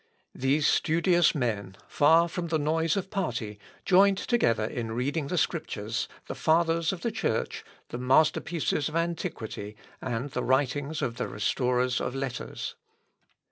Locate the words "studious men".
0.65-1.75